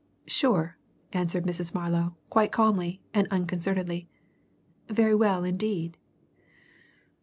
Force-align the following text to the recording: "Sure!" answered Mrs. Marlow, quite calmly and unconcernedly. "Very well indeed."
"Sure!" 0.25 0.79
answered 1.13 1.43
Mrs. 1.45 1.75
Marlow, 1.75 2.15
quite 2.31 2.51
calmly 2.51 3.03
and 3.13 3.27
unconcernedly. 3.29 4.09
"Very 4.87 5.13
well 5.13 5.43
indeed." 5.43 5.95